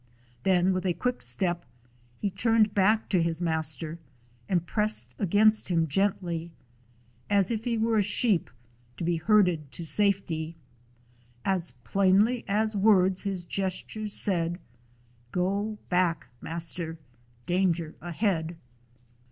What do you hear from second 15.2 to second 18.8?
"Go back, master. Danger ahead!"